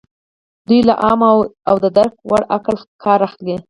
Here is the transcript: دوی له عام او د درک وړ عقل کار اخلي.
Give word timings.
دوی 0.67 0.81
له 0.89 0.93
عام 1.03 1.21
او 1.69 1.75
د 1.83 1.85
درک 1.97 2.13
وړ 2.29 2.41
عقل 2.55 2.75
کار 3.03 3.19
اخلي. 3.27 3.55